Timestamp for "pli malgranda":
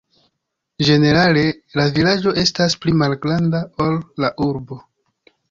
2.87-3.61